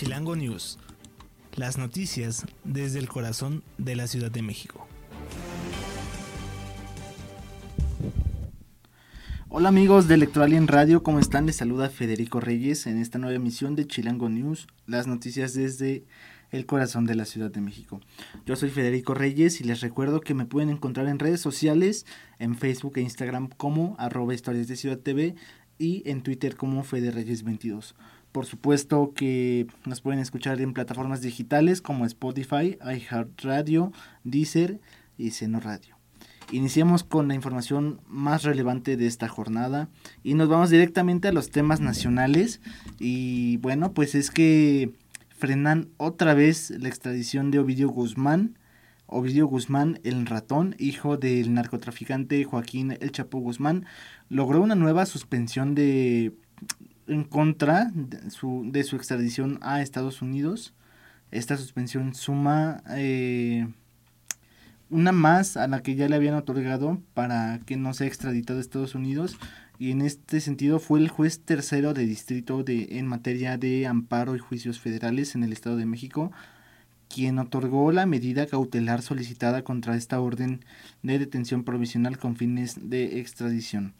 Chilango 0.00 0.34
News. 0.34 0.78
Las 1.56 1.76
noticias 1.76 2.46
desde 2.64 2.98
el 2.98 3.06
corazón 3.06 3.62
de 3.76 3.96
la 3.96 4.06
Ciudad 4.06 4.30
de 4.30 4.40
México. 4.40 4.88
Hola 9.50 9.68
amigos 9.68 10.08
de 10.08 10.14
Electoral 10.14 10.66
Radio, 10.68 11.02
¿cómo 11.02 11.18
están? 11.18 11.44
Les 11.44 11.56
saluda 11.56 11.90
Federico 11.90 12.40
Reyes 12.40 12.86
en 12.86 12.96
esta 12.96 13.18
nueva 13.18 13.36
emisión 13.36 13.76
de 13.76 13.86
Chilango 13.86 14.30
News, 14.30 14.68
las 14.86 15.06
noticias 15.06 15.52
desde 15.52 16.06
el 16.50 16.64
corazón 16.64 17.04
de 17.04 17.14
la 17.14 17.26
Ciudad 17.26 17.50
de 17.50 17.60
México. 17.60 18.00
Yo 18.46 18.56
soy 18.56 18.70
Federico 18.70 19.12
Reyes 19.12 19.60
y 19.60 19.64
les 19.64 19.82
recuerdo 19.82 20.22
que 20.22 20.32
me 20.32 20.46
pueden 20.46 20.70
encontrar 20.70 21.08
en 21.08 21.18
redes 21.18 21.42
sociales, 21.42 22.06
en 22.38 22.56
Facebook 22.56 22.94
e 22.96 23.02
Instagram 23.02 23.50
como 23.50 23.96
arroba 23.98 24.32
historias 24.32 24.66
de 24.66 24.76
Ciudad 24.76 24.98
TV 24.98 25.34
y 25.76 26.02
en 26.08 26.22
Twitter 26.22 26.56
como 26.56 26.84
Fede 26.84 27.10
Reyes 27.10 27.42
22. 27.42 27.94
Por 28.32 28.46
supuesto 28.46 29.12
que 29.14 29.66
nos 29.84 30.00
pueden 30.00 30.20
escuchar 30.20 30.60
en 30.60 30.72
plataformas 30.72 31.20
digitales 31.20 31.82
como 31.82 32.06
Spotify, 32.06 32.78
iHeartRadio, 32.80 33.92
Deezer 34.22 34.80
y 35.18 35.32
Seno 35.32 35.58
Radio. 35.58 35.96
Iniciamos 36.52 37.04
con 37.04 37.28
la 37.28 37.34
información 37.34 38.00
más 38.08 38.42
relevante 38.42 38.96
de 38.96 39.06
esta 39.06 39.28
jornada 39.28 39.88
y 40.24 40.34
nos 40.34 40.48
vamos 40.48 40.70
directamente 40.70 41.28
a 41.28 41.32
los 41.32 41.50
temas 41.50 41.80
nacionales 41.80 42.60
y 42.98 43.58
bueno 43.58 43.92
pues 43.92 44.16
es 44.16 44.32
que 44.32 44.92
frenan 45.30 45.88
otra 45.96 46.34
vez 46.34 46.70
la 46.70 46.88
extradición 46.88 47.50
de 47.50 47.60
Ovidio 47.60 47.88
Guzmán. 47.88 48.58
Ovidio 49.06 49.46
Guzmán, 49.46 50.00
el 50.04 50.26
ratón, 50.26 50.76
hijo 50.78 51.16
del 51.16 51.54
narcotraficante 51.54 52.44
Joaquín 52.44 52.96
El 53.00 53.10
Chapo 53.10 53.38
Guzmán, 53.38 53.86
logró 54.28 54.60
una 54.60 54.74
nueva 54.74 55.06
suspensión 55.06 55.74
de 55.74 56.32
en 57.10 57.24
contra 57.24 57.90
de 57.94 58.30
su, 58.30 58.68
de 58.70 58.84
su 58.84 58.96
extradición 58.96 59.58
a 59.62 59.82
Estados 59.82 60.22
Unidos. 60.22 60.74
Esta 61.30 61.56
suspensión 61.56 62.14
suma 62.14 62.82
eh, 62.90 63.68
una 64.88 65.12
más 65.12 65.56
a 65.56 65.68
la 65.68 65.82
que 65.82 65.94
ya 65.94 66.08
le 66.08 66.16
habían 66.16 66.34
otorgado 66.34 67.00
para 67.14 67.60
que 67.66 67.76
no 67.76 67.94
sea 67.94 68.06
extraditado 68.06 68.58
a 68.58 68.62
Estados 68.62 68.94
Unidos. 68.94 69.38
Y 69.78 69.92
en 69.92 70.02
este 70.02 70.40
sentido 70.40 70.78
fue 70.78 71.00
el 71.00 71.08
juez 71.08 71.40
tercero 71.40 71.94
de 71.94 72.04
distrito 72.04 72.62
de, 72.62 72.98
en 72.98 73.06
materia 73.06 73.56
de 73.56 73.86
amparo 73.86 74.36
y 74.36 74.38
juicios 74.38 74.78
federales 74.78 75.34
en 75.34 75.42
el 75.42 75.52
Estado 75.52 75.76
de 75.76 75.86
México 75.86 76.32
quien 77.12 77.38
otorgó 77.38 77.90
la 77.92 78.06
medida 78.06 78.46
cautelar 78.46 79.02
solicitada 79.02 79.62
contra 79.62 79.96
esta 79.96 80.20
orden 80.20 80.64
de 81.02 81.18
detención 81.18 81.64
provisional 81.64 82.18
con 82.18 82.36
fines 82.36 82.88
de 82.88 83.18
extradición. 83.20 83.94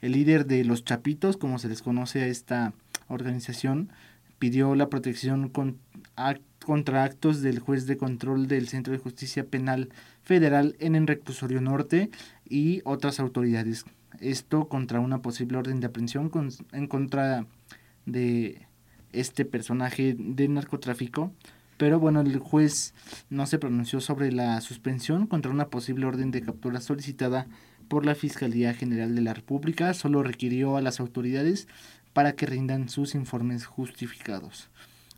El 0.00 0.12
líder 0.12 0.46
de 0.46 0.64
los 0.64 0.84
Chapitos, 0.84 1.36
como 1.36 1.58
se 1.58 1.68
les 1.68 1.82
conoce 1.82 2.22
a 2.22 2.26
esta 2.26 2.72
organización, 3.08 3.90
pidió 4.38 4.74
la 4.74 4.88
protección 4.88 5.50
contra 5.50 7.04
actos 7.04 7.42
del 7.42 7.58
juez 7.58 7.86
de 7.86 7.96
control 7.96 8.48
del 8.48 8.68
Centro 8.68 8.92
de 8.92 8.98
Justicia 8.98 9.44
Penal 9.44 9.90
Federal 10.22 10.74
en 10.80 10.94
el 10.94 11.06
Reclusorio 11.06 11.60
Norte 11.60 12.10
y 12.48 12.80
otras 12.84 13.20
autoridades. 13.20 13.84
Esto 14.20 14.68
contra 14.68 15.00
una 15.00 15.20
posible 15.22 15.58
orden 15.58 15.80
de 15.80 15.86
aprehensión 15.86 16.30
en 16.72 16.86
contra 16.86 17.46
de 18.06 18.66
este 19.12 19.44
personaje 19.44 20.16
de 20.18 20.48
narcotráfico. 20.48 21.32
Pero 21.76 21.98
bueno, 21.98 22.20
el 22.20 22.38
juez 22.38 22.94
no 23.30 23.46
se 23.46 23.58
pronunció 23.58 24.00
sobre 24.00 24.30
la 24.32 24.60
suspensión 24.60 25.26
contra 25.26 25.50
una 25.50 25.68
posible 25.68 26.06
orden 26.06 26.30
de 26.30 26.42
captura 26.42 26.80
solicitada 26.80 27.46
por 27.88 28.06
la 28.06 28.14
Fiscalía 28.14 28.74
General 28.74 29.14
de 29.14 29.20
la 29.20 29.34
República 29.34 29.92
solo 29.94 30.22
requirió 30.22 30.76
a 30.76 30.82
las 30.82 31.00
autoridades 31.00 31.68
para 32.12 32.34
que 32.34 32.46
rindan 32.46 32.88
sus 32.88 33.14
informes 33.14 33.66
justificados. 33.66 34.70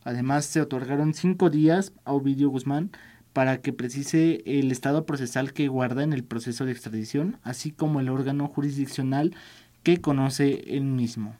Además, 0.05 0.47
se 0.47 0.61
otorgaron 0.61 1.15
cinco 1.15 1.51
días 1.51 1.93
a 2.05 2.13
Ovidio 2.13 2.49
Guzmán 2.49 2.91
para 3.33 3.61
que 3.61 3.73
precise 3.73 4.43
el 4.47 4.73
estado 4.73 5.05
procesal 5.05 5.53
que 5.53 5.69
guarda 5.69 6.03
en 6.03 6.13
el 6.13 6.25
proceso 6.25 6.65
de 6.65 6.73
extradición, 6.73 7.39
así 7.43 7.71
como 7.71 8.01
el 8.01 8.09
órgano 8.09 8.49
jurisdiccional 8.49 9.35
que 9.83 10.01
conoce 10.01 10.77
él 10.77 10.85
mismo. 10.85 11.37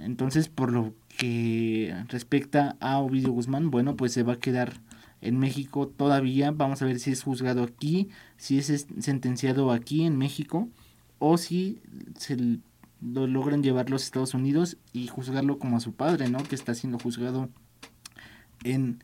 Entonces, 0.00 0.48
por 0.48 0.72
lo 0.72 0.94
que 1.18 1.94
respecta 2.06 2.76
a 2.80 2.98
Ovidio 2.98 3.32
Guzmán, 3.32 3.70
bueno, 3.70 3.96
pues 3.96 4.12
se 4.12 4.22
va 4.22 4.34
a 4.34 4.38
quedar 4.38 4.80
en 5.20 5.36
México 5.36 5.88
todavía. 5.88 6.52
Vamos 6.52 6.80
a 6.80 6.84
ver 6.86 7.00
si 7.00 7.10
es 7.10 7.24
juzgado 7.24 7.64
aquí, 7.64 8.08
si 8.36 8.58
es 8.58 8.86
sentenciado 9.00 9.72
aquí 9.72 10.04
en 10.04 10.16
México 10.16 10.68
o 11.18 11.36
si 11.36 11.82
se 12.16 12.36
lo 13.00 13.26
logran 13.26 13.64
llevar 13.64 13.90
los 13.90 14.04
Estados 14.04 14.32
Unidos 14.32 14.78
y 14.92 15.08
juzgarlo 15.08 15.58
como 15.58 15.76
a 15.76 15.80
su 15.80 15.92
padre, 15.92 16.30
¿no? 16.30 16.38
Que 16.44 16.54
está 16.54 16.72
siendo 16.74 17.00
juzgado 17.00 17.48
en 18.62 19.02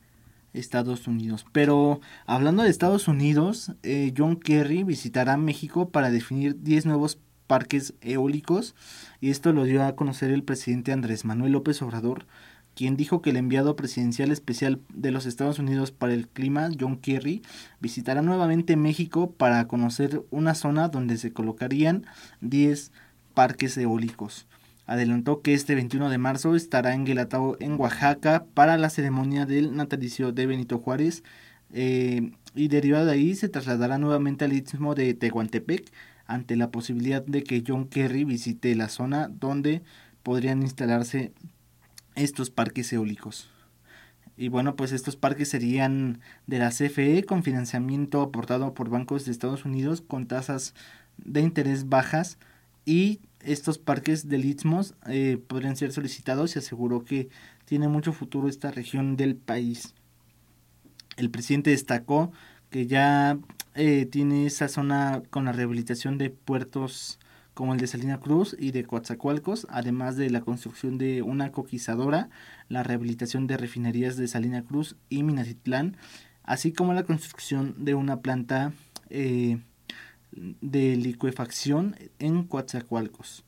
Estados 0.52 1.08
Unidos. 1.08 1.44
Pero 1.50 2.00
hablando 2.26 2.62
de 2.62 2.70
Estados 2.70 3.08
Unidos, 3.08 3.72
eh, 3.82 4.14
John 4.16 4.36
Kerry 4.36 4.84
visitará 4.84 5.36
México 5.36 5.88
para 5.88 6.12
definir 6.12 6.62
10 6.62 6.86
nuevos 6.86 7.18
parques 7.46 7.94
eólicos 8.00 8.74
y 9.20 9.30
esto 9.30 9.52
lo 9.52 9.64
dio 9.64 9.84
a 9.84 9.96
conocer 9.96 10.30
el 10.30 10.42
presidente 10.42 10.92
Andrés 10.92 11.24
Manuel 11.24 11.52
López 11.52 11.82
Obrador 11.82 12.26
quien 12.74 12.96
dijo 12.96 13.22
que 13.22 13.30
el 13.30 13.36
enviado 13.36 13.76
presidencial 13.76 14.30
especial 14.30 14.80
de 14.92 15.10
los 15.10 15.26
Estados 15.26 15.58
Unidos 15.58 15.92
para 15.92 16.12
el 16.12 16.28
clima, 16.28 16.70
John 16.78 16.96
Kerry, 16.96 17.42
visitará 17.80 18.20
nuevamente 18.22 18.76
México 18.76 19.30
para 19.30 19.66
conocer 19.68 20.22
una 20.30 20.54
zona 20.54 20.88
donde 20.88 21.16
se 21.16 21.32
colocarían 21.32 22.04
10 22.40 22.92
parques 23.32 23.76
eólicos. 23.76 24.46
Adelantó 24.86 25.40
que 25.40 25.54
este 25.54 25.74
21 25.74 26.10
de 26.10 26.18
marzo 26.18 26.56
estará 26.56 26.94
en 26.94 27.04
Guelatao, 27.04 27.56
en 27.60 27.80
Oaxaca, 27.80 28.44
para 28.54 28.76
la 28.76 28.90
ceremonia 28.90 29.46
del 29.46 29.74
natalicio 29.74 30.32
de 30.32 30.46
Benito 30.46 30.78
Juárez. 30.78 31.22
Eh, 31.72 32.32
y 32.54 32.68
derivado 32.68 33.06
de 33.06 33.12
ahí 33.12 33.34
se 33.34 33.48
trasladará 33.48 33.98
nuevamente 33.98 34.44
al 34.44 34.52
istmo 34.52 34.94
de 34.94 35.14
Tehuantepec 35.14 35.90
ante 36.26 36.56
la 36.56 36.70
posibilidad 36.70 37.24
de 37.24 37.42
que 37.44 37.62
John 37.66 37.86
Kerry 37.88 38.24
visite 38.24 38.74
la 38.74 38.88
zona 38.88 39.28
donde 39.28 39.82
podrían 40.22 40.62
instalarse 40.62 41.32
estos 42.14 42.50
parques 42.50 42.92
eólicos. 42.92 43.50
Y 44.36 44.48
bueno, 44.48 44.74
pues 44.74 44.92
estos 44.92 45.16
parques 45.16 45.48
serían 45.48 46.20
de 46.46 46.58
la 46.58 46.70
CFE 46.70 47.24
con 47.24 47.44
financiamiento 47.44 48.20
aportado 48.20 48.74
por 48.74 48.88
bancos 48.88 49.24
de 49.24 49.32
Estados 49.32 49.64
Unidos 49.64 50.00
con 50.00 50.26
tasas 50.26 50.74
de 51.18 51.40
interés 51.40 51.88
bajas 51.88 52.38
y 52.84 53.20
estos 53.40 53.78
parques 53.78 54.28
del 54.28 54.44
Istmos 54.44 54.94
eh, 55.06 55.38
podrían 55.46 55.76
ser 55.76 55.92
solicitados 55.92 56.56
y 56.56 56.58
aseguró 56.58 57.04
que 57.04 57.28
tiene 57.64 57.88
mucho 57.88 58.12
futuro 58.12 58.48
esta 58.48 58.70
región 58.70 59.16
del 59.16 59.36
país. 59.36 59.94
El 61.16 61.30
presidente 61.30 61.70
destacó 61.70 62.32
que 62.70 62.86
ya 62.86 63.38
eh, 63.74 64.06
tiene 64.06 64.46
esa 64.46 64.68
zona 64.68 65.22
con 65.30 65.44
la 65.46 65.52
rehabilitación 65.52 66.18
de 66.18 66.30
puertos 66.30 67.18
como 67.54 67.72
el 67.72 67.80
de 67.80 67.86
Salina 67.86 68.18
Cruz 68.18 68.56
y 68.58 68.72
de 68.72 68.84
Coatzacoalcos, 68.84 69.66
además 69.70 70.16
de 70.16 70.28
la 70.28 70.40
construcción 70.40 70.98
de 70.98 71.22
una 71.22 71.52
coquizadora, 71.52 72.28
la 72.68 72.82
rehabilitación 72.82 73.46
de 73.46 73.56
refinerías 73.56 74.16
de 74.16 74.28
Salina 74.28 74.64
Cruz 74.64 74.96
y 75.08 75.22
Minatitlán, 75.22 75.96
así 76.42 76.72
como 76.72 76.94
la 76.94 77.04
construcción 77.04 77.84
de 77.84 77.94
una 77.94 78.20
planta 78.20 78.72
eh, 79.08 79.58
de 80.32 80.96
licuefacción 80.96 81.96
en 82.18 82.44
Coatzacoalcos. 82.44 83.44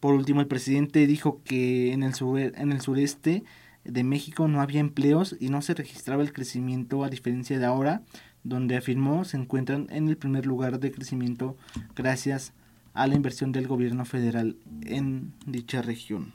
Por 0.00 0.14
último, 0.14 0.40
el 0.40 0.46
presidente 0.46 1.06
dijo 1.06 1.42
que 1.42 1.92
en 1.92 2.02
el, 2.02 2.12
en 2.54 2.72
el 2.72 2.80
sureste 2.82 3.44
de 3.84 4.04
México 4.04 4.48
no 4.48 4.60
había 4.60 4.80
empleos 4.80 5.36
y 5.40 5.48
no 5.48 5.62
se 5.62 5.74
registraba 5.74 6.22
el 6.22 6.32
crecimiento 6.32 7.04
a 7.04 7.08
diferencia 7.08 7.58
de 7.58 7.64
ahora, 7.64 8.02
donde 8.48 8.76
afirmó 8.76 9.24
se 9.24 9.36
encuentran 9.36 9.86
en 9.90 10.08
el 10.08 10.16
primer 10.16 10.46
lugar 10.46 10.78
de 10.78 10.92
crecimiento 10.92 11.56
gracias 11.94 12.52
a 12.94 13.06
la 13.06 13.14
inversión 13.14 13.52
del 13.52 13.66
gobierno 13.66 14.04
federal 14.04 14.56
en 14.84 15.32
dicha 15.46 15.82
región. 15.82 16.32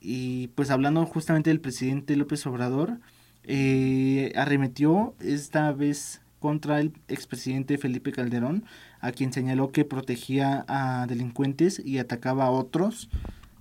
Y 0.00 0.48
pues 0.48 0.70
hablando 0.70 1.04
justamente 1.06 1.50
del 1.50 1.60
presidente 1.60 2.16
López 2.16 2.46
Obrador, 2.46 2.98
eh, 3.44 4.32
arremetió 4.36 5.14
esta 5.20 5.72
vez 5.72 6.20
contra 6.40 6.80
el 6.80 6.92
expresidente 7.08 7.78
Felipe 7.78 8.12
Calderón, 8.12 8.64
a 9.00 9.12
quien 9.12 9.32
señaló 9.32 9.70
que 9.70 9.84
protegía 9.84 10.64
a 10.68 11.06
delincuentes 11.06 11.80
y 11.84 11.98
atacaba 11.98 12.46
a 12.46 12.50
otros. 12.50 13.08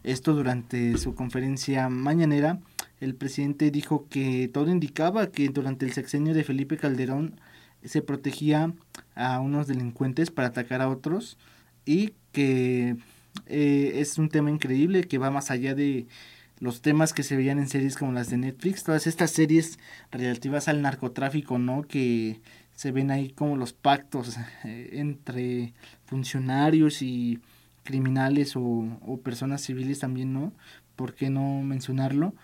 Esto 0.03 0.33
durante 0.33 0.97
su 0.97 1.13
conferencia 1.13 1.89
mañanera, 1.89 2.59
el 3.01 3.15
presidente 3.15 3.71
dijo 3.71 4.07
que 4.09 4.47
todo 4.47 4.71
indicaba 4.71 5.31
que 5.31 5.49
durante 5.49 5.85
el 5.85 5.91
sexenio 5.91 6.33
de 6.33 6.43
Felipe 6.43 6.77
Calderón 6.77 7.41
se 7.83 8.01
protegía 8.01 8.73
a 9.15 9.39
unos 9.39 9.67
delincuentes 9.67 10.29
para 10.29 10.49
atacar 10.49 10.81
a 10.81 10.89
otros 10.89 11.37
y 11.83 12.13
que 12.31 12.95
eh, 13.47 13.93
es 13.95 14.17
un 14.19 14.29
tema 14.29 14.51
increíble 14.51 15.03
que 15.05 15.17
va 15.17 15.31
más 15.31 15.51
allá 15.51 15.73
de 15.73 16.05
los 16.59 16.81
temas 16.81 17.11
que 17.11 17.23
se 17.23 17.35
veían 17.35 17.57
en 17.57 17.67
series 17.67 17.97
como 17.97 18.11
las 18.11 18.29
de 18.29 18.37
Netflix, 18.37 18.83
todas 18.83 19.07
estas 19.07 19.31
series 19.31 19.79
relativas 20.11 20.67
al 20.67 20.83
narcotráfico, 20.83 21.57
¿no? 21.57 21.81
Que 21.81 22.39
se 22.75 22.91
ven 22.91 23.09
ahí 23.09 23.31
como 23.31 23.57
los 23.57 23.73
pactos 23.73 24.37
eh, 24.63 24.91
entre 24.93 25.73
funcionarios 26.05 27.01
y 27.01 27.39
criminales 27.83 28.55
o, 28.55 28.61
o, 28.61 29.19
personas 29.21 29.63
civiles 29.63 29.97
también, 29.97 30.33
¿no? 30.33 30.53
¿Por 30.95 31.15
qué 31.15 31.31
no 31.31 31.63
mencionarlo? 31.63 32.35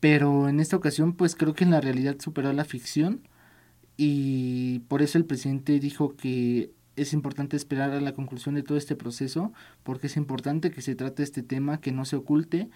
Pero 0.00 0.48
en 0.48 0.60
esta 0.60 0.76
ocasión 0.76 1.14
pues 1.14 1.34
creo 1.34 1.54
que 1.54 1.64
en 1.64 1.70
la 1.70 1.80
realidad 1.80 2.16
superó 2.18 2.52
la 2.52 2.64
ficción 2.64 3.28
y 3.96 4.80
por 4.88 5.02
eso 5.02 5.18
el 5.18 5.24
presidente 5.24 5.78
dijo 5.80 6.16
que 6.16 6.72
es 6.96 7.12
importante 7.12 7.56
esperar 7.56 7.90
a 7.90 8.00
la 8.00 8.14
conclusión 8.14 8.54
de 8.54 8.62
todo 8.62 8.78
este 8.78 8.96
proceso 8.96 9.52
porque 9.82 10.06
es 10.08 10.16
importante 10.16 10.70
que 10.70 10.82
se 10.82 10.94
trate 10.94 11.22
este 11.22 11.42
tema, 11.42 11.80
que 11.80 11.92
no 11.92 12.04
se 12.04 12.16
oculte 12.16 12.68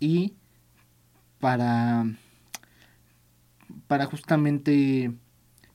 y 0.00 0.34
para, 1.40 2.06
para 3.86 4.06
justamente 4.06 5.12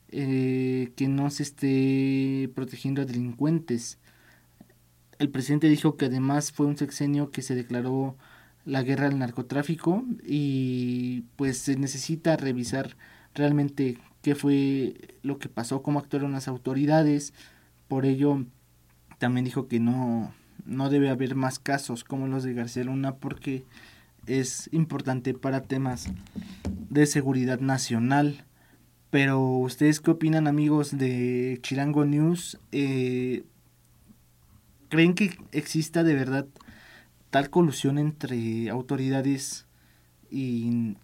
eh, 0.09 0.91
que 0.95 1.07
no 1.07 1.29
se 1.29 1.43
esté 1.43 2.51
protegiendo 2.55 3.01
a 3.01 3.05
delincuentes. 3.05 3.99
El 5.19 5.29
presidente 5.29 5.69
dijo 5.69 5.97
que 5.97 6.05
además 6.05 6.51
fue 6.51 6.65
un 6.65 6.77
sexenio 6.77 7.31
que 7.31 7.41
se 7.41 7.55
declaró 7.55 8.17
la 8.65 8.83
guerra 8.83 9.07
al 9.07 9.19
narcotráfico 9.19 10.03
y 10.25 11.21
pues 11.35 11.57
se 11.57 11.75
necesita 11.75 12.37
revisar 12.37 12.95
realmente 13.33 13.97
qué 14.21 14.35
fue 14.35 15.17
lo 15.21 15.37
que 15.37 15.49
pasó, 15.49 15.83
cómo 15.83 15.99
actuaron 15.99 16.31
las 16.31 16.47
autoridades. 16.47 17.33
Por 17.87 18.05
ello 18.05 18.45
también 19.19 19.45
dijo 19.45 19.67
que 19.67 19.79
no, 19.79 20.33
no 20.65 20.89
debe 20.89 21.09
haber 21.09 21.35
más 21.35 21.59
casos 21.59 22.03
como 22.03 22.27
los 22.27 22.43
de 22.43 22.53
García 22.53 22.85
Luna 22.85 23.15
porque 23.15 23.65
es 24.27 24.69
importante 24.71 25.33
para 25.33 25.63
temas 25.63 26.07
de 26.89 27.05
seguridad 27.05 27.59
nacional. 27.59 28.45
Pero 29.09 29.41
ustedes 29.41 29.99
qué 29.99 30.11
opinan 30.11 30.47
amigos 30.47 30.97
de 30.97 31.59
Chirango 31.61 32.05
News? 32.05 32.59
Eh, 32.71 33.43
¿Creen 34.89 35.13
que 35.13 35.37
exista 35.51 36.03
de 36.03 36.15
verdad 36.15 36.47
tal 37.33 37.49
colusión 37.49 37.97
entre 37.97 38.69
autoridades 38.69 39.65
y 40.29 40.95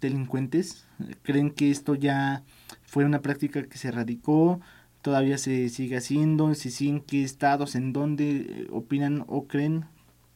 delincuentes? 0.00 0.84
¿Creen 1.22 1.52
que 1.52 1.70
esto 1.70 1.94
ya 1.94 2.42
fue 2.82 3.04
una 3.04 3.22
práctica 3.22 3.62
que 3.62 3.78
se 3.78 3.92
radicó? 3.92 4.60
¿Todavía 5.00 5.38
se 5.38 5.68
sigue 5.68 5.96
haciendo? 5.96 6.52
¿Si 6.56 6.72
sí, 6.72 6.88
en 6.88 7.00
qué 7.00 7.22
estados? 7.22 7.76
¿En 7.76 7.92
dónde 7.92 8.66
opinan 8.72 9.22
o 9.28 9.46
creen 9.46 9.84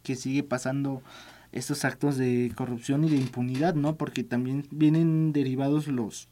que 0.04 0.14
sigue 0.14 0.44
pasando 0.44 1.02
estos 1.50 1.84
actos 1.84 2.16
de 2.16 2.52
corrupción 2.54 3.02
y 3.02 3.10
de 3.10 3.16
impunidad? 3.16 3.74
¿no? 3.74 3.96
Porque 3.96 4.22
también 4.22 4.68
vienen 4.70 5.32
derivados 5.32 5.88
los 5.88 6.28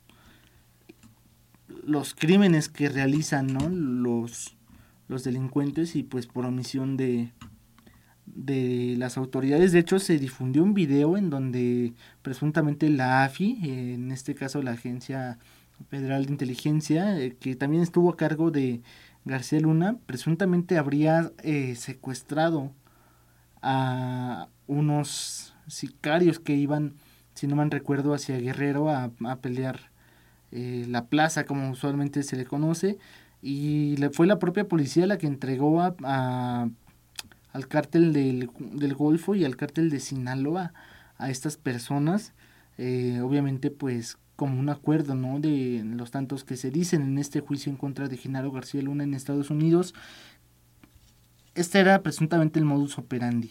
los 1.82 2.14
crímenes 2.14 2.68
que 2.68 2.88
realizan 2.88 3.48
¿no? 3.48 3.68
los, 3.68 4.56
los 5.08 5.24
delincuentes 5.24 5.96
y 5.96 6.04
pues 6.04 6.28
por 6.28 6.44
omisión 6.46 6.96
de, 6.96 7.32
de 8.38 8.94
las 8.98 9.18
autoridades. 9.18 9.72
De 9.72 9.80
hecho, 9.80 9.98
se 9.98 10.18
difundió 10.18 10.62
un 10.62 10.72
video 10.72 11.16
en 11.16 11.28
donde 11.28 11.92
presuntamente 12.22 12.88
la 12.88 13.24
AFI, 13.24 13.58
en 13.62 14.12
este 14.12 14.34
caso 14.34 14.62
la 14.62 14.72
Agencia 14.72 15.38
Federal 15.90 16.26
de 16.26 16.32
Inteligencia, 16.32 17.18
eh, 17.18 17.36
que 17.38 17.56
también 17.56 17.82
estuvo 17.82 18.10
a 18.10 18.16
cargo 18.16 18.50
de 18.50 18.80
García 19.24 19.60
Luna, 19.60 19.98
presuntamente 20.06 20.78
habría 20.78 21.32
eh, 21.42 21.74
secuestrado 21.74 22.72
a 23.60 24.48
unos 24.68 25.54
sicarios 25.66 26.38
que 26.38 26.54
iban, 26.54 26.94
si 27.34 27.48
no 27.48 27.56
me 27.56 27.64
recuerdo, 27.64 28.14
hacia 28.14 28.38
Guerrero 28.38 28.88
a, 28.88 29.10
a 29.24 29.36
pelear 29.40 29.90
eh, 30.52 30.84
la 30.88 31.06
plaza, 31.06 31.44
como 31.44 31.70
usualmente 31.70 32.22
se 32.22 32.36
le 32.36 32.44
conoce, 32.44 32.98
y 33.42 33.96
le, 33.96 34.10
fue 34.10 34.28
la 34.28 34.38
propia 34.38 34.68
policía 34.68 35.06
la 35.08 35.18
que 35.18 35.26
entregó 35.26 35.80
a 35.82 36.68
al 37.58 37.66
cártel 37.66 38.12
del, 38.12 38.50
del, 38.58 38.94
Golfo 38.94 39.34
y 39.34 39.44
al 39.44 39.56
cártel 39.56 39.90
de 39.90 39.98
Sinaloa 39.98 40.72
a 41.16 41.28
estas 41.28 41.56
personas, 41.56 42.32
eh, 42.78 43.20
obviamente 43.20 43.72
pues 43.72 44.16
como 44.36 44.60
un 44.60 44.68
acuerdo, 44.68 45.16
¿no? 45.16 45.40
De 45.40 45.82
los 45.84 46.12
tantos 46.12 46.44
que 46.44 46.56
se 46.56 46.70
dicen 46.70 47.02
en 47.02 47.18
este 47.18 47.40
juicio 47.40 47.72
en 47.72 47.76
contra 47.76 48.06
de 48.06 48.16
Genaro 48.16 48.52
García 48.52 48.80
Luna 48.80 49.02
en 49.02 49.14
Estados 49.14 49.50
Unidos. 49.50 49.92
Este 51.56 51.80
era 51.80 52.00
presuntamente 52.04 52.60
el 52.60 52.64
modus 52.64 52.96
operandi. 52.96 53.50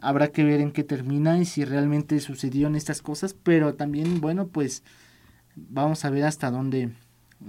Habrá 0.00 0.28
que 0.28 0.42
ver 0.42 0.62
en 0.62 0.72
qué 0.72 0.82
termina 0.82 1.38
y 1.38 1.44
si 1.44 1.66
realmente 1.66 2.18
sucedieron 2.20 2.74
estas 2.74 3.02
cosas, 3.02 3.34
pero 3.34 3.74
también, 3.74 4.22
bueno, 4.22 4.46
pues 4.48 4.82
vamos 5.54 6.06
a 6.06 6.10
ver 6.10 6.24
hasta 6.24 6.50
dónde 6.50 6.94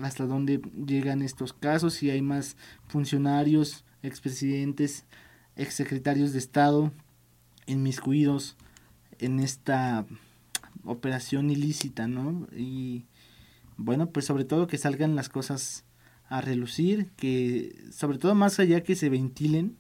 hasta 0.02 0.26
dónde 0.26 0.60
llegan 0.86 1.22
estos 1.22 1.54
casos, 1.54 1.94
si 1.94 2.10
hay 2.10 2.22
más 2.22 2.58
funcionarios, 2.88 3.86
expresidentes 4.04 5.06
exsecretarios 5.56 6.34
de 6.34 6.40
Estado 6.40 6.92
inmiscuidos 7.68 8.58
en 9.20 9.40
esta 9.40 10.06
operación 10.84 11.50
ilícita, 11.50 12.08
¿no? 12.08 12.48
Y 12.56 13.06
bueno, 13.78 14.10
pues 14.10 14.26
sobre 14.26 14.46
todo 14.46 14.68
que 14.68 14.78
salgan 14.78 15.16
las 15.16 15.30
cosas 15.30 15.86
a 16.28 16.42
relucir, 16.42 17.12
que 17.18 17.76
sobre 17.92 18.18
todo 18.18 18.36
más 18.36 18.60
allá 18.60 18.84
que 18.84 18.96
se 18.96 19.10
ventilen, 19.10 19.78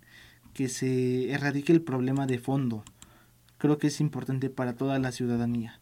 que 0.54 0.69
se 0.69 1.31
erradique 1.31 1.74
el 1.74 1.81
problema 1.81 2.27
de 2.27 2.39
fondo. 2.39 2.83
Creo 3.57 3.77
que 3.77 3.88
es 3.88 4.00
importante 4.00 4.50
para 4.50 4.75
toda 4.75 5.00
la 5.00 5.12
ciudadanía. 5.12 5.80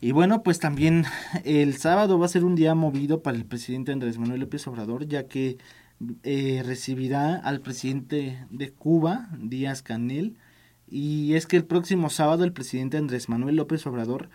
Y 0.00 0.12
bueno, 0.12 0.42
pues 0.42 0.60
también 0.60 1.04
el 1.44 1.76
sábado 1.76 2.18
va 2.18 2.26
a 2.26 2.30
ser 2.30 2.44
un 2.44 2.54
día 2.54 2.74
movido 2.74 3.22
para 3.22 3.36
el 3.36 3.44
presidente 3.44 3.92
Andrés 3.92 4.18
Manuel 4.18 4.40
López 4.40 4.66
Obrador, 4.68 5.06
ya 5.06 5.26
que 5.26 5.58
eh, 6.22 6.62
recibirá 6.64 7.36
al 7.36 7.60
presidente 7.60 8.46
de 8.50 8.70
Cuba, 8.70 9.28
Díaz 9.38 9.82
Canel, 9.82 10.36
y 10.88 11.34
es 11.34 11.46
que 11.46 11.56
el 11.56 11.64
próximo 11.64 12.08
sábado 12.08 12.44
el 12.44 12.52
presidente 12.52 12.96
Andrés 12.96 13.28
Manuel 13.28 13.56
López 13.56 13.86
Obrador 13.86 14.30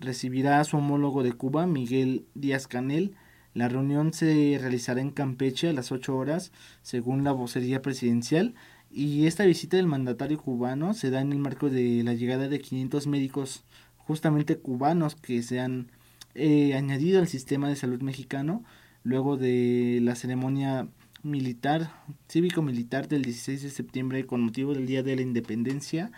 recibirá 0.00 0.60
a 0.60 0.64
su 0.64 0.78
homólogo 0.78 1.22
de 1.22 1.32
Cuba, 1.32 1.66
Miguel 1.66 2.26
Díaz 2.34 2.66
Canel. 2.66 3.14
La 3.54 3.68
reunión 3.68 4.12
se 4.12 4.58
realizará 4.60 5.00
en 5.00 5.10
Campeche 5.10 5.68
a 5.68 5.72
las 5.72 5.92
8 5.92 6.16
horas, 6.16 6.52
según 6.82 7.24
la 7.24 7.32
vocería 7.32 7.82
presidencial, 7.82 8.54
y 8.90 9.26
esta 9.26 9.44
visita 9.44 9.76
del 9.76 9.86
mandatario 9.86 10.38
cubano 10.38 10.92
se 10.92 11.10
da 11.10 11.20
en 11.20 11.32
el 11.32 11.38
marco 11.38 11.70
de 11.70 12.02
la 12.02 12.14
llegada 12.14 12.48
de 12.48 12.60
500 12.60 13.06
médicos 13.06 13.64
justamente 13.96 14.58
cubanos 14.58 15.14
que 15.14 15.42
se 15.42 15.60
han 15.60 15.90
eh, 16.34 16.74
añadido 16.74 17.20
al 17.20 17.28
sistema 17.28 17.68
de 17.68 17.76
salud 17.76 18.02
mexicano 18.02 18.64
luego 19.02 19.36
de 19.36 20.00
la 20.02 20.14
ceremonia 20.14 20.88
militar, 21.22 21.92
cívico-militar 22.28 23.08
del 23.08 23.22
16 23.22 23.62
de 23.62 23.70
septiembre 23.70 24.26
con 24.26 24.40
motivo 24.40 24.74
del 24.74 24.86
Día 24.86 25.02
de 25.02 25.16
la 25.16 25.22
Independencia. 25.22 26.10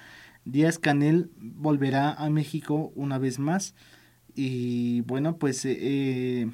Díaz 0.45 0.79
Canel 0.79 1.31
volverá 1.37 2.13
a 2.13 2.31
México 2.31 2.93
una 2.95 3.19
vez 3.19 3.39
más 3.39 3.75
y 4.35 5.03
bueno, 5.03 5.37
pues 5.39 5.65
eh, 5.65 5.77
eh, 5.81 6.51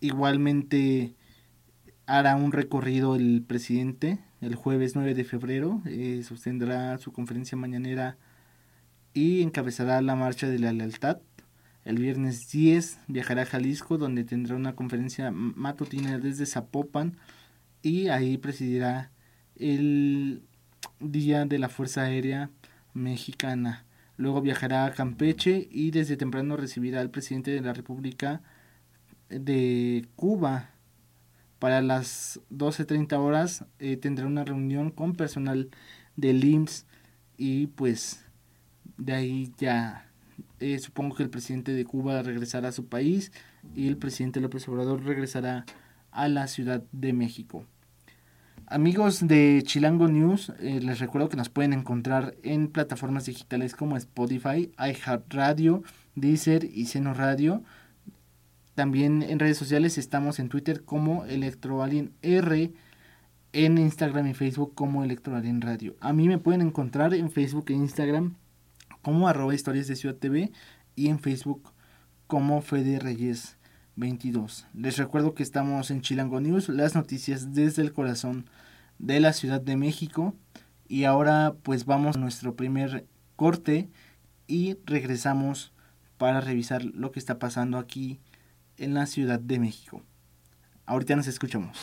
igualmente 0.00 1.14
hará 2.06 2.36
un 2.36 2.52
recorrido 2.52 3.16
el 3.16 3.42
presidente 3.46 4.20
el 4.44 4.54
jueves 4.54 4.94
9 4.94 5.14
de 5.14 5.24
febrero, 5.24 5.82
eh, 5.86 6.22
sostendrá 6.22 6.98
su 6.98 7.12
conferencia 7.12 7.56
mañanera 7.56 8.18
y 9.14 9.42
encabezará 9.42 10.02
la 10.02 10.16
marcha 10.16 10.48
de 10.48 10.58
la 10.58 10.72
lealtad 10.72 11.18
el 11.84 11.98
viernes 11.98 12.50
10 12.50 13.00
viajará 13.08 13.42
a 13.42 13.46
Jalisco, 13.46 13.98
donde 13.98 14.24
tendrá 14.24 14.56
una 14.56 14.74
conferencia 14.74 15.30
matutina 15.30 16.18
desde 16.18 16.46
Zapopan 16.46 17.16
y 17.82 18.08
ahí 18.08 18.38
presidirá 18.38 19.10
el 19.56 20.42
Día 21.00 21.44
de 21.44 21.58
la 21.58 21.68
Fuerza 21.68 22.02
Aérea 22.02 22.50
Mexicana. 22.94 23.84
Luego 24.16 24.40
viajará 24.40 24.86
a 24.86 24.92
Campeche 24.92 25.68
y 25.70 25.90
desde 25.90 26.16
temprano 26.16 26.56
recibirá 26.56 27.00
al 27.00 27.10
presidente 27.10 27.50
de 27.50 27.60
la 27.60 27.72
República 27.72 28.42
de 29.28 30.06
Cuba. 30.16 30.70
Para 31.58 31.82
las 31.82 32.40
12.30 32.50 33.18
horas 33.18 33.64
eh, 33.78 33.96
tendrá 33.96 34.26
una 34.26 34.44
reunión 34.44 34.90
con 34.90 35.14
personal 35.14 35.70
del 36.16 36.44
IMSS 36.44 36.86
y 37.36 37.66
pues 37.68 38.24
de 38.96 39.12
ahí 39.12 39.52
ya 39.58 40.06
eh, 40.60 40.78
supongo 40.78 41.16
que 41.16 41.22
el 41.22 41.30
presidente 41.30 41.72
de 41.72 41.84
Cuba 41.84 42.22
regresará 42.22 42.68
a 42.68 42.72
su 42.72 42.86
país 42.86 43.32
y 43.74 43.88
el 43.88 43.96
presidente 43.96 44.40
López 44.40 44.68
Obrador 44.68 45.04
regresará 45.04 45.64
a 46.10 46.28
la 46.28 46.46
Ciudad 46.46 46.82
de 46.92 47.12
México. 47.12 47.66
Amigos 48.66 49.26
de 49.26 49.62
Chilango 49.64 50.08
News, 50.08 50.50
eh, 50.58 50.80
les 50.80 50.98
recuerdo 50.98 51.28
que 51.28 51.36
nos 51.36 51.50
pueden 51.50 51.74
encontrar 51.74 52.34
en 52.42 52.68
plataformas 52.68 53.26
digitales 53.26 53.74
como 53.74 53.96
Spotify, 53.98 54.72
iHeartRadio, 54.78 55.82
Deezer 56.14 56.64
y 56.64 56.86
Seno 56.86 57.12
Radio. 57.12 57.62
También 58.74 59.22
en 59.22 59.38
redes 59.38 59.58
sociales 59.58 59.98
estamos 59.98 60.38
en 60.38 60.48
Twitter 60.48 60.82
como 60.82 61.26
Electroalien 61.26 62.12
R, 62.22 62.72
en 63.52 63.78
Instagram 63.78 64.28
y 64.28 64.34
Facebook 64.34 64.74
como 64.74 65.04
Electroalien 65.04 65.60
Radio. 65.60 65.94
A 66.00 66.12
mí 66.12 66.26
me 66.26 66.38
pueden 66.38 66.62
encontrar 66.62 67.12
en 67.12 67.30
Facebook 67.30 67.66
e 67.68 67.74
Instagram 67.74 68.34
como 69.04 69.28
arroba 69.28 69.54
historias 69.54 69.86
de 69.86 69.96
Ciudad 69.96 70.16
TV 70.16 70.50
y 70.96 71.08
en 71.08 71.20
Facebook 71.20 71.72
como 72.26 72.62
Fede 72.62 72.98
Reyes 72.98 73.58
22. 73.96 74.66
Les 74.74 74.96
recuerdo 74.96 75.34
que 75.34 75.44
estamos 75.44 75.90
en 75.90 76.00
Chilango 76.00 76.40
News, 76.40 76.70
las 76.70 76.94
noticias 76.94 77.54
desde 77.54 77.82
el 77.82 77.92
corazón 77.92 78.48
de 78.98 79.20
la 79.20 79.34
Ciudad 79.34 79.60
de 79.60 79.76
México. 79.76 80.34
Y 80.88 81.04
ahora 81.04 81.54
pues 81.62 81.84
vamos 81.84 82.16
a 82.16 82.20
nuestro 82.20 82.56
primer 82.56 83.06
corte 83.36 83.90
y 84.46 84.78
regresamos 84.86 85.72
para 86.16 86.40
revisar 86.40 86.82
lo 86.84 87.12
que 87.12 87.18
está 87.18 87.38
pasando 87.38 87.78
aquí 87.78 88.20
en 88.78 88.94
la 88.94 89.04
Ciudad 89.04 89.38
de 89.38 89.58
México. 89.58 90.02
Ahorita 90.86 91.14
nos 91.14 91.26
escuchamos. 91.26 91.78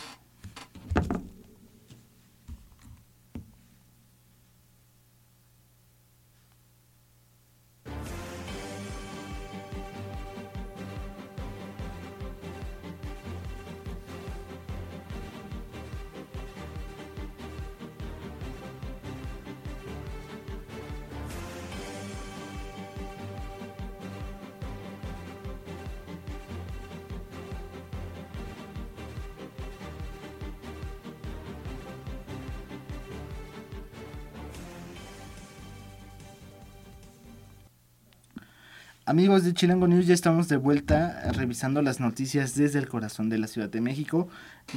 Amigos 39.08 39.44
de 39.44 39.56
Chilango 39.56 39.88
News, 39.88 40.06
ya 40.06 40.14
estamos 40.14 40.48
de 40.48 40.58
vuelta 40.58 41.32
revisando 41.32 41.82
las 41.82 42.00
noticias 42.00 42.54
desde 42.54 42.78
el 42.78 42.88
corazón 42.88 43.30
de 43.30 43.40
la 43.40 43.48
Ciudad 43.48 43.68
de 43.68 43.82
México. 43.82 44.28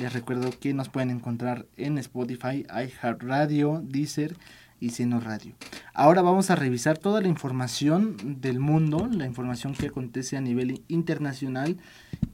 Les 0.00 0.14
recuerdo 0.14 0.48
que 0.58 0.72
nos 0.72 0.88
pueden 0.88 1.10
encontrar 1.10 1.66
en 1.76 1.98
Spotify, 1.98 2.64
iHeartRadio, 2.70 3.82
Deezer 3.84 4.34
y 4.80 4.90
Seno 4.90 5.20
Radio. 5.20 5.54
Ahora 5.92 6.22
vamos 6.22 6.48
a 6.48 6.56
revisar 6.56 6.96
toda 6.96 7.20
la 7.20 7.28
información 7.28 8.16
del 8.40 8.60
mundo, 8.60 9.10
la 9.12 9.26
información 9.26 9.74
que 9.74 9.88
acontece 9.88 10.38
a 10.38 10.40
nivel 10.40 10.82
internacional. 10.88 11.76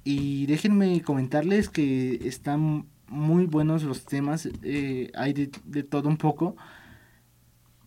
Y 0.05 0.47
déjenme 0.47 1.03
comentarles 1.03 1.69
que 1.69 2.21
están 2.23 2.87
muy 3.09 3.47
buenos 3.47 3.83
los 3.83 4.05
temas, 4.05 4.49
eh, 4.63 5.11
hay 5.17 5.33
de, 5.33 5.51
de 5.65 5.83
todo 5.83 6.09
un 6.09 6.19
poco. 6.19 6.57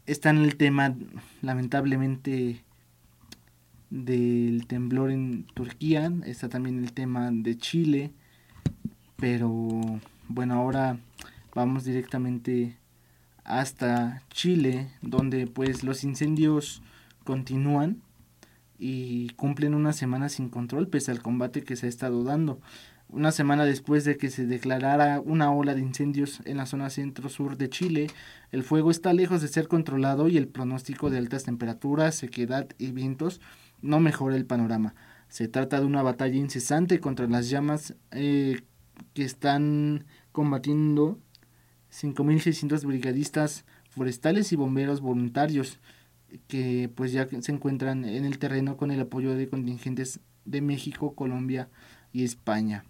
Está 0.06 0.30
en 0.32 0.40
el 0.40 0.58
tema, 0.58 0.94
lamentablemente, 1.42 2.66
del 3.94 4.66
temblor 4.66 5.12
en 5.12 5.44
Turquía, 5.54 6.12
está 6.26 6.50
también 6.50 6.80
el 6.80 6.94
tema 6.94 7.30
de 7.32 7.56
Chile, 7.56 8.12
pero 9.18 9.52
bueno, 10.28 10.56
ahora 10.56 10.98
vamos 11.54 11.84
directamente 11.84 12.76
hasta 13.44 14.24
Chile, 14.32 14.90
donde 15.04 15.46
pues 15.46 15.84
los 15.84 16.04
incendios 16.04 16.82
continúan 17.24 18.02
y 18.80 19.30
cumplen 19.36 19.76
una 19.76 19.94
semana 19.94 20.28
sin 20.28 20.50
control 20.50 20.88
pese 20.88 21.12
al 21.12 21.22
combate 21.22 21.64
que 21.64 21.76
se 21.76 21.86
ha 21.86 21.90
estado 21.90 22.24
dando. 22.24 22.60
Una 23.10 23.32
semana 23.32 23.64
después 23.64 24.06
de 24.06 24.18
que 24.18 24.32
se 24.32 24.48
declarara 24.48 25.22
una 25.22 25.52
ola 25.52 25.76
de 25.76 25.82
incendios 25.82 26.42
en 26.46 26.58
la 26.58 26.66
zona 26.66 26.90
centro-sur 26.90 27.58
de 27.58 27.70
Chile, 27.70 28.08
el 28.52 28.64
fuego 28.64 28.90
está 28.90 29.14
lejos 29.14 29.44
de 29.44 29.50
ser 29.50 29.68
controlado 29.68 30.30
y 30.30 30.38
el 30.38 30.48
pronóstico 30.48 31.12
de 31.12 31.20
altas 31.20 31.44
temperaturas, 31.44 32.16
sequedad 32.16 32.70
y 32.80 32.92
vientos 32.92 33.40
no 33.84 34.00
mejora 34.00 34.36
el 34.36 34.46
panorama. 34.46 34.96
Se 35.28 35.48
trata 35.48 35.80
de 35.80 35.86
una 35.86 36.02
batalla 36.02 36.36
incesante 36.36 37.00
contra 37.00 37.28
las 37.28 37.50
llamas 37.50 37.96
eh, 38.12 38.62
que 39.14 39.24
están 39.24 40.06
combatiendo 40.32 41.20
5.600 41.92 42.86
brigadistas 42.86 43.66
forestales 43.90 44.52
y 44.52 44.56
bomberos 44.56 45.02
voluntarios 45.02 45.80
que 46.48 46.90
pues 46.96 47.12
ya 47.12 47.28
se 47.42 47.52
encuentran 47.52 48.06
en 48.06 48.26
el 48.26 48.40
terreno 48.40 48.78
con 48.78 48.90
el 48.90 49.02
apoyo 49.02 49.36
de 49.36 49.50
contingentes 49.50 50.20
de 50.46 50.62
México, 50.62 51.14
Colombia 51.14 51.70
y 52.12 52.24
España. 52.24 52.86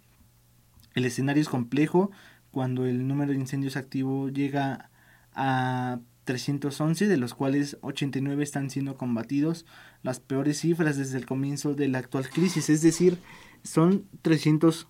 El 0.95 1.05
escenario 1.05 1.41
es 1.41 1.49
complejo 1.49 2.11
cuando 2.51 2.85
el 2.85 3.07
número 3.07 3.33
de 3.33 3.39
incendios 3.39 3.75
activos 3.75 4.31
llega 4.31 4.89
a 5.33 5.99
311, 6.23 7.07
de 7.07 7.17
los 7.17 7.33
cuales 7.33 7.77
89 7.81 8.43
están 8.43 8.69
siendo 8.69 8.97
combatidos, 8.97 9.65
las 10.01 10.19
peores 10.19 10.59
cifras 10.59 10.97
desde 10.97 11.17
el 11.17 11.25
comienzo 11.25 11.73
de 11.73 11.87
la 11.87 11.99
actual 11.99 12.29
crisis, 12.29 12.69
es 12.69 12.81
decir, 12.81 13.17
son 13.63 14.05
300 14.21 14.87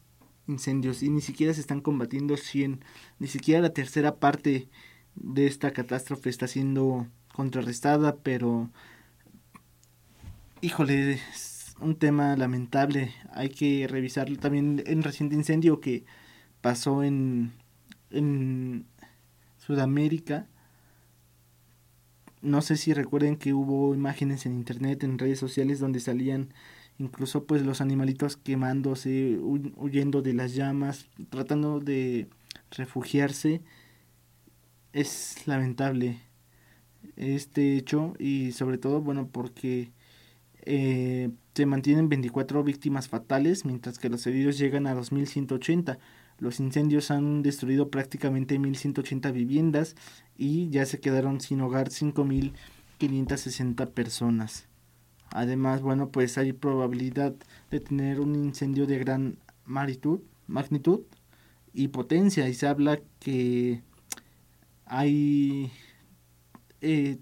incendios 0.48 1.04
y 1.04 1.10
ni 1.10 1.22
siquiera 1.22 1.54
se 1.54 1.62
están 1.62 1.82
combatiendo 1.82 2.38
100, 2.38 2.84
ni 3.20 3.28
siquiera 3.28 3.62
la 3.62 3.74
tercera 3.74 4.18
parte 4.18 4.70
de 5.16 5.48
esta 5.48 5.72
catástrofe 5.72 6.30
está 6.30 6.48
siendo 6.48 7.08
contrarrestada, 7.34 8.18
pero 8.18 8.70
híjole, 10.62 11.14
es 11.14 11.76
un 11.80 11.96
tema 11.96 12.36
lamentable, 12.36 13.14
hay 13.32 13.50
que 13.50 13.88
revisar 13.88 14.30
también 14.38 14.84
el 14.86 15.04
reciente 15.04 15.36
incendio 15.36 15.80
que 15.80 16.06
pasó 16.62 17.04
en, 17.04 17.52
en 18.10 18.86
Sudamérica, 19.58 20.48
no 22.44 22.62
sé 22.62 22.78
si 22.78 22.94
recuerden 22.94 23.38
que 23.38 23.54
hubo 23.54 23.96
imágenes 23.96 24.46
en 24.46 24.54
internet, 24.54 25.04
en 25.04 25.18
redes 25.18 25.40
sociales 25.40 25.80
donde 25.80 26.00
salían 26.00 26.54
incluso 27.00 27.46
pues 27.46 27.64
los 27.64 27.82
animalitos 27.82 28.38
quemándose, 28.38 29.40
huyendo 29.40 30.22
de 30.22 30.34
las 30.34 30.54
llamas, 30.54 31.08
tratando 31.30 31.80
de 31.80 32.28
refugiarse. 32.72 33.62
Es 34.92 35.48
lamentable 35.48 36.20
este 37.16 37.78
hecho 37.78 38.14
y 38.20 38.52
sobre 38.52 38.78
todo 38.78 39.02
bueno 39.02 39.28
porque 39.32 39.92
eh, 40.66 41.32
se 41.56 41.66
mantienen 41.66 42.10
24 42.10 42.64
víctimas 42.64 43.08
fatales 43.08 43.66
mientras 43.66 44.00
que 44.00 44.10
los 44.10 44.28
heridos 44.28 44.58
llegan 44.58 44.86
a 44.88 44.94
2180 44.94 45.98
los 46.40 46.60
incendios 46.60 47.12
han 47.12 47.44
destruido 47.44 47.90
prácticamente 47.90 48.60
1.180 48.60 49.32
viviendas 49.32 49.96
y 50.38 50.70
ya 50.70 50.86
se 50.86 51.00
quedaron 51.00 51.42
sin 51.42 51.62
hogar 51.62 51.90
5.560 51.90 53.90
personas. 53.92 54.68
Además, 55.32 55.82
bueno, 55.82 56.10
pues 56.10 56.38
hay 56.38 56.54
probabilidad 56.54 57.34
de 57.72 57.80
tener 57.80 58.20
un 58.20 58.36
incendio 58.36 58.86
de 58.86 59.00
gran 59.00 59.38
magnitud, 59.66 60.20
magnitud 60.48 61.02
y 61.74 61.88
potencia. 61.88 62.48
Y 62.48 62.54
se 62.54 62.68
habla 62.68 63.00
que 63.20 63.82
hay 64.86 65.72
eh, 66.82 67.18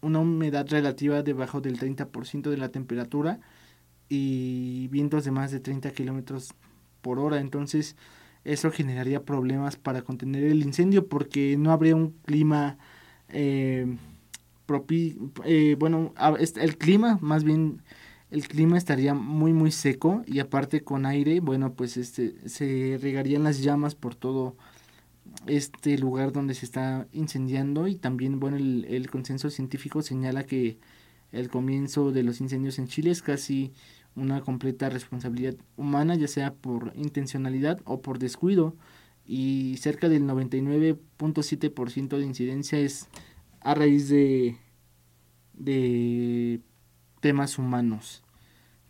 una 0.00 0.20
humedad 0.20 0.66
relativa 0.68 1.22
debajo 1.22 1.60
del 1.60 1.78
30% 1.78 2.50
de 2.50 2.56
la 2.56 2.68
temperatura 2.68 3.40
y 4.08 4.88
vientos 4.88 5.24
de 5.24 5.30
más 5.30 5.50
de 5.50 5.60
30 5.60 5.90
kilómetros 5.92 6.54
por 7.02 7.18
hora. 7.18 7.40
Entonces 7.40 7.96
eso 8.44 8.70
generaría 8.70 9.24
problemas 9.24 9.76
para 9.76 10.02
contener 10.02 10.44
el 10.44 10.62
incendio 10.62 11.06
porque 11.08 11.56
no 11.58 11.72
habría 11.72 11.94
un 11.94 12.10
clima 12.24 12.78
eh, 13.28 13.86
eh, 15.44 15.76
bueno, 15.78 16.14
el 16.56 16.78
clima 16.78 17.18
más 17.20 17.44
bien 17.44 17.82
el 18.30 18.48
clima 18.48 18.78
estaría 18.78 19.12
muy 19.12 19.52
muy 19.52 19.70
seco 19.70 20.22
y 20.26 20.38
aparte 20.38 20.82
con 20.82 21.04
aire, 21.04 21.40
bueno, 21.40 21.74
pues 21.74 21.96
este 21.98 22.48
se 22.48 22.98
regarían 23.00 23.44
las 23.44 23.60
llamas 23.62 23.94
por 23.94 24.14
todo 24.14 24.56
este 25.46 25.98
lugar 25.98 26.32
donde 26.32 26.54
se 26.54 26.64
está 26.64 27.06
incendiando 27.12 27.88
y 27.88 27.96
también 27.96 28.40
bueno 28.40 28.56
el, 28.56 28.86
el 28.88 29.10
consenso 29.10 29.50
científico 29.50 30.02
señala 30.02 30.44
que 30.44 30.78
el 31.32 31.48
comienzo 31.48 32.12
de 32.12 32.22
los 32.22 32.40
incendios 32.40 32.78
en 32.78 32.88
Chile 32.88 33.10
es 33.10 33.22
casi 33.22 33.72
una 34.14 34.40
completa 34.42 34.90
responsabilidad 34.90 35.54
humana, 35.76 36.14
ya 36.14 36.28
sea 36.28 36.54
por 36.54 36.92
intencionalidad 36.96 37.80
o 37.84 38.02
por 38.02 38.18
descuido, 38.18 38.76
y 39.24 39.76
cerca 39.78 40.08
del 40.08 40.24
99.7% 40.24 42.18
de 42.18 42.24
incidencia 42.24 42.78
es 42.78 43.08
a 43.60 43.74
raíz 43.74 44.08
de, 44.08 44.56
de 45.54 46.60
temas 47.20 47.58
humanos. 47.58 48.22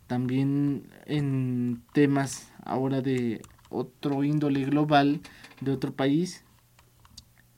También 0.07 0.89
en 1.07 1.83
temas 1.93 2.51
ahora 2.65 3.03
de 3.03 3.43
otro 3.69 4.25
índole 4.25 4.65
global, 4.65 5.21
de 5.61 5.73
otro 5.73 5.93
país, 5.95 6.45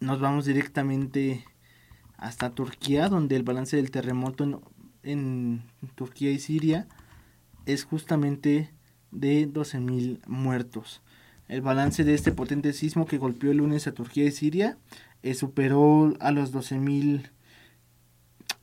nos 0.00 0.20
vamos 0.20 0.44
directamente 0.44 1.44
hasta 2.16 2.50
Turquía, 2.50 3.08
donde 3.08 3.36
el 3.36 3.42
balance 3.42 3.76
del 3.76 3.90
terremoto 3.90 4.44
en, 4.44 4.60
en 5.02 5.62
Turquía 5.94 6.30
y 6.30 6.38
Siria 6.38 6.86
es 7.66 7.84
justamente 7.84 8.70
de 9.10 9.48
12.000 9.48 10.20
muertos. 10.26 11.02
El 11.48 11.60
balance 11.60 12.04
de 12.04 12.14
este 12.14 12.32
potente 12.32 12.72
sismo 12.72 13.06
que 13.06 13.18
golpeó 13.18 13.50
el 13.50 13.58
lunes 13.58 13.86
a 13.86 13.92
Turquía 13.92 14.24
y 14.24 14.32
Siria 14.32 14.78
eh, 15.22 15.34
superó 15.34 16.14
a 16.20 16.30
los 16.32 16.52
12.000 16.52 17.30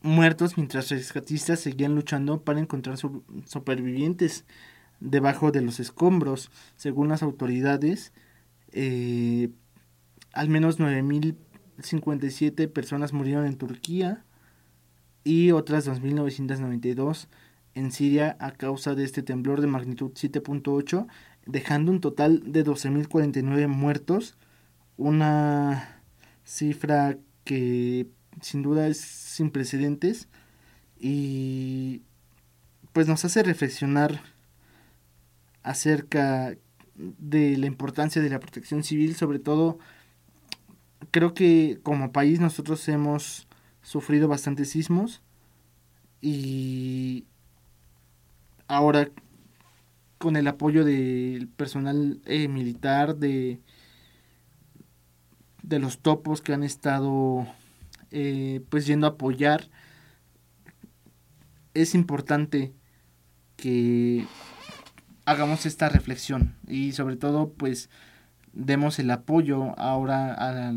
muertos 0.01 0.57
mientras 0.57 0.89
rescatistas 0.89 1.59
seguían 1.59 1.95
luchando 1.95 2.41
para 2.41 2.59
encontrar 2.59 2.97
supervivientes 2.97 4.45
debajo 4.99 5.51
de 5.51 5.61
los 5.61 5.79
escombros. 5.79 6.49
Según 6.75 7.09
las 7.09 7.23
autoridades, 7.23 8.13
eh, 8.71 9.49
al 10.33 10.49
menos 10.49 10.79
9.057 10.79 12.67
personas 12.67 13.13
murieron 13.13 13.45
en 13.45 13.57
Turquía 13.57 14.25
y 15.23 15.51
otras 15.51 15.87
2.992 15.87 17.27
en 17.75 17.91
Siria 17.91 18.37
a 18.39 18.51
causa 18.51 18.95
de 18.95 19.03
este 19.03 19.23
temblor 19.23 19.61
de 19.61 19.67
magnitud 19.67 20.11
7.8, 20.11 21.07
dejando 21.45 21.91
un 21.91 22.01
total 22.01 22.51
de 22.51 22.65
12.049 22.65 23.67
muertos, 23.67 24.37
una 24.97 26.01
cifra 26.43 27.17
que 27.43 28.07
sin 28.41 28.61
duda 28.61 28.87
es 28.87 28.99
sin 28.99 29.51
precedentes 29.51 30.27
y 30.99 32.01
pues 32.93 33.07
nos 33.07 33.25
hace 33.25 33.43
reflexionar 33.43 34.21
acerca 35.63 36.55
de 36.95 37.57
la 37.57 37.65
importancia 37.65 38.21
de 38.21 38.29
la 38.29 38.39
protección 38.39 38.83
civil, 38.83 39.15
sobre 39.15 39.39
todo 39.39 39.79
creo 41.09 41.33
que 41.33 41.79
como 41.83 42.11
país 42.11 42.39
nosotros 42.39 42.87
hemos 42.89 43.47
sufrido 43.81 44.27
bastantes 44.27 44.69
sismos 44.69 45.21
y 46.21 47.25
ahora 48.71 49.09
con 50.17 50.37
el 50.37 50.47
apoyo 50.47 50.85
del 50.85 51.49
personal 51.49 52.21
eh, 52.25 52.47
militar 52.47 53.17
de 53.17 53.59
de 55.61 55.79
los 55.79 55.99
topos 55.99 56.41
que 56.41 56.53
han 56.53 56.63
estado 56.63 57.45
eh, 58.11 58.61
pues 58.69 58.85
yendo 58.85 59.07
a 59.07 59.11
apoyar 59.11 59.69
es 61.73 61.95
importante 61.95 62.73
que 63.57 64.25
hagamos 65.25 65.65
esta 65.65 65.89
reflexión 65.89 66.55
y 66.67 66.93
sobre 66.93 67.17
todo 67.17 67.51
pues 67.51 67.89
demos 68.53 68.99
el 68.99 69.11
apoyo 69.11 69.77
ahora 69.77 70.33
a 70.33 70.73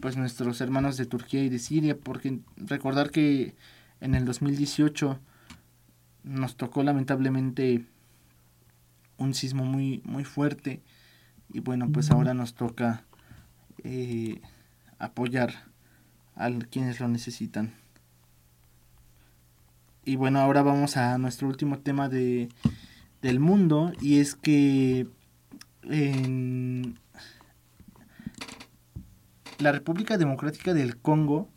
pues 0.00 0.16
nuestros 0.16 0.60
hermanos 0.62 0.96
de 0.96 1.06
Turquía 1.06 1.44
y 1.44 1.50
de 1.50 1.58
Siria 1.58 1.96
porque 1.96 2.40
recordar 2.56 3.10
que 3.10 3.54
en 4.00 4.14
el 4.14 4.24
2018 4.24 5.20
nos 6.24 6.56
tocó 6.56 6.82
lamentablemente 6.82 7.84
un 9.18 9.34
sismo 9.34 9.64
muy 9.64 10.02
muy 10.04 10.24
fuerte. 10.24 10.82
Y 11.52 11.60
bueno 11.60 11.88
pues 11.92 12.10
ahora 12.10 12.34
nos 12.34 12.54
toca 12.54 13.04
eh, 13.84 14.40
apoyar 14.98 15.54
a 16.34 16.50
quienes 16.70 16.98
lo 17.00 17.08
necesitan. 17.08 17.72
Y 20.04 20.16
bueno 20.16 20.40
ahora 20.40 20.62
vamos 20.62 20.96
a 20.96 21.16
nuestro 21.18 21.48
último 21.48 21.78
tema 21.78 22.08
de 22.08 22.48
del 23.22 23.40
mundo. 23.40 23.92
Y 24.00 24.18
es 24.18 24.34
que 24.34 25.06
en 25.82 26.98
la 29.58 29.72
República 29.72 30.18
Democrática 30.18 30.74
del 30.74 30.96
Congo 30.96 31.48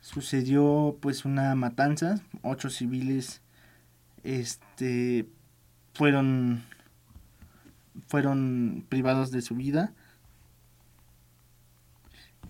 sucedió 0.00 0.96
pues 1.00 1.24
una 1.24 1.54
matanza, 1.54 2.20
ocho 2.42 2.70
civiles 2.70 3.42
este 4.28 5.26
fueron 5.94 6.62
fueron 8.08 8.84
privados 8.88 9.30
de 9.30 9.42
su 9.42 9.54
vida 9.54 9.94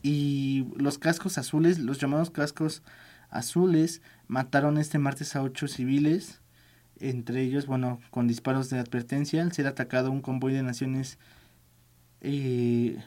y 0.02 0.66
los 0.76 0.99
cascos 0.99 1.38
azules, 1.38 1.78
los 1.78 1.99
llamados 1.99 2.30
cascos 2.30 2.82
azules, 3.30 4.02
mataron 4.26 4.78
este 4.78 4.99
martes 4.99 5.35
a 5.37 5.42
ocho 5.42 5.68
civiles 5.68 6.40
entre 7.00 7.42
ellos, 7.42 7.66
bueno, 7.66 8.00
con 8.11 8.26
disparos 8.26 8.70
de 8.70 8.78
advertencia 8.78 9.42
al 9.42 9.52
ser 9.52 9.66
atacado 9.66 10.11
un 10.11 10.20
convoy 10.20 10.52
de 10.52 10.62
Naciones 10.62 11.18
eh, 12.20 12.99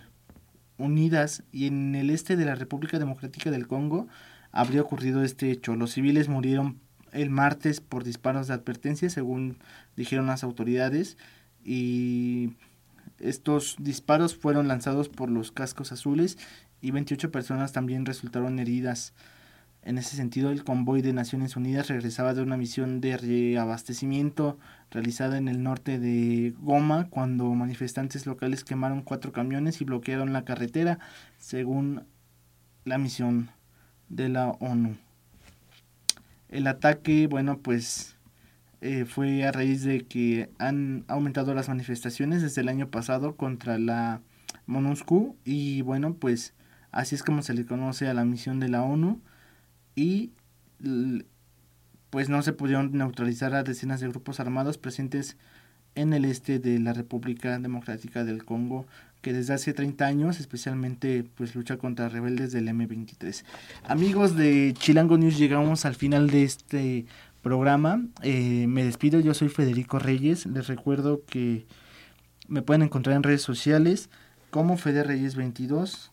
Unidas 0.78 1.44
y 1.52 1.68
en 1.68 1.96
el 1.96 2.10
este 2.10 2.36
de 2.38 2.46
la 2.46 2.56
República 2.56 3.00
Democrática 3.00 3.52
del 3.52 3.68
Congo 3.68 4.08
habría 4.52 4.82
ocurrido 4.82 5.24
este 5.24 5.52
hecho. 5.52 5.76
Los 5.76 5.92
civiles 5.92 6.30
murieron 6.30 6.80
el 7.12 7.30
martes 7.30 7.82
por 7.82 8.04
disparos 8.04 8.48
de 8.48 8.54
advertencia, 8.54 9.10
según 9.10 9.58
dijeron 9.96 10.28
las 10.28 10.44
autoridades, 10.44 11.18
y 11.64 12.54
estos 13.20 13.76
disparos 13.80 14.36
fueron 14.36 14.68
lanzados 14.68 15.10
por 15.10 15.30
los 15.30 15.52
cascos 15.52 15.92
azules 15.92 16.38
y 16.82 16.92
28 16.92 17.32
personas 17.32 17.72
también 17.72 18.06
resultaron 18.06 18.60
heridas. 18.60 19.14
En 19.84 19.98
ese 19.98 20.16
sentido, 20.16 20.52
el 20.52 20.64
convoy 20.64 21.02
de 21.02 21.14
Naciones 21.14 21.56
Unidas 21.56 21.88
regresaba 21.88 22.34
de 22.34 22.44
una 22.44 22.58
misión 22.58 23.02
de 23.02 23.18
reabastecimiento 23.18 24.60
realizada 24.92 25.38
en 25.38 25.48
el 25.48 25.64
norte 25.64 25.98
de 25.98 26.54
Goma 26.60 27.10
cuando 27.10 27.46
manifestantes 27.56 28.28
locales 28.28 28.64
quemaron 28.64 29.02
cuatro 29.02 29.32
camiones 29.32 29.82
y 29.82 29.86
bloquearon 29.86 30.34
la 30.34 30.46
carretera, 30.46 31.00
según 31.40 32.04
la 32.86 33.00
misión 33.00 33.50
de 34.10 34.30
la 34.30 34.50
ONU. 34.50 34.98
El 36.52 36.68
ataque, 36.68 37.28
bueno, 37.28 37.60
pues 37.60 38.18
eh, 38.82 39.06
fue 39.06 39.46
a 39.46 39.52
raíz 39.52 39.84
de 39.84 40.06
que 40.06 40.50
han 40.60 41.06
aumentado 41.08 41.54
las 41.54 41.70
manifestaciones 41.70 42.42
desde 42.42 42.62
el 42.62 42.70
año 42.70 42.90
pasado 42.90 43.36
contra 43.36 43.80
la 43.80 44.22
MONUSCO 44.66 45.36
y 45.46 45.82
bueno, 45.82 46.16
pues 46.16 46.54
así 46.92 47.16
es 47.16 47.24
como 47.24 47.42
se 47.42 47.54
le 47.54 47.66
conoce 47.66 48.08
a 48.08 48.14
la 48.14 48.26
misión 48.26 48.60
de 48.60 48.70
la 48.70 48.84
ONU 48.84 49.22
y 49.96 50.32
pues 52.10 52.28
no 52.30 52.42
se 52.42 52.54
pudieron 52.54 52.92
neutralizar 52.92 53.54
a 53.56 53.64
decenas 53.64 54.02
de 54.02 54.10
grupos 54.10 54.40
armados 54.40 54.78
presentes 54.78 55.38
en 55.96 56.14
el 56.14 56.26
este 56.26 56.60
de 56.60 56.80
la 56.80 56.94
República 56.94 57.58
Democrática 57.60 58.24
del 58.24 58.44
Congo, 58.46 58.86
que 59.22 59.34
desde 59.34 59.54
hace 59.54 59.74
30 59.74 60.06
años 60.06 60.40
especialmente 60.40 61.24
pues 61.36 61.56
lucha 61.56 61.78
contra 61.78 62.10
rebeldes 62.10 62.52
del 62.52 62.68
M23. 62.68 63.44
Amigos 63.86 64.36
de 64.36 64.74
Chilango 64.78 65.18
News, 65.18 65.38
llegamos 65.38 65.86
al 65.86 65.96
final 65.96 66.30
de 66.30 66.44
este 66.44 67.06
programa. 67.42 68.04
Eh, 68.24 68.66
me 68.68 68.84
despido, 68.84 69.20
yo 69.20 69.34
soy 69.34 69.50
Federico 69.50 70.00
Reyes. 70.00 70.46
Les 70.46 70.68
recuerdo 70.68 71.24
que 71.26 71.66
me 72.48 72.62
pueden 72.62 72.82
encontrar 72.82 73.16
en 73.16 73.24
redes 73.24 73.42
sociales 73.42 74.10
como 74.50 74.78
Fede 74.78 75.04
Reyes 75.04 75.36
22 75.36 76.12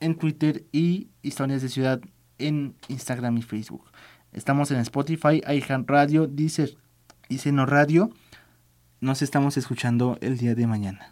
en 0.00 0.16
Twitter 0.16 0.64
y 0.72 1.08
Historias 1.22 1.62
de 1.62 1.68
Ciudad 1.68 2.00
en 2.38 2.74
Instagram 2.88 3.38
y 3.38 3.42
Facebook. 3.42 3.84
Estamos 4.32 4.70
en 4.70 4.78
Spotify, 4.78 5.42
iHand 5.46 5.88
Radio, 5.88 6.26
Deezer 6.26 6.76
y 7.28 7.38
Seno 7.38 7.66
Radio. 7.66 8.10
Nos 9.00 9.22
estamos 9.22 9.56
escuchando 9.56 10.18
el 10.20 10.38
día 10.38 10.54
de 10.54 10.66
mañana. 10.66 11.11